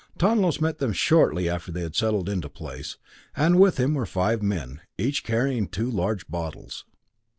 Tonlos 0.17 0.59
met 0.59 0.79
them 0.79 0.93
shortly 0.93 1.47
after 1.47 1.71
they 1.71 1.83
had 1.83 1.95
settled 1.95 2.27
into 2.27 2.49
place, 2.49 2.97
and 3.35 3.59
with 3.59 3.77
him 3.79 3.93
were 3.93 4.07
five 4.07 4.41
men, 4.41 4.81
each 4.97 5.23
carrying 5.23 5.67
two 5.67 5.91
large 5.91 6.27
bottles. 6.27 6.85